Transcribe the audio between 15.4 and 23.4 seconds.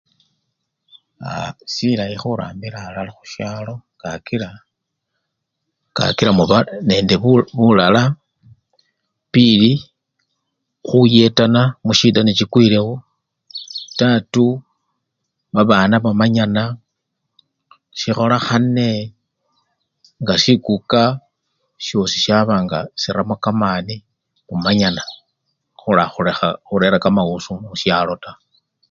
babana bamanyana, sikhola khane nga sikuka syosi syaba nga siramo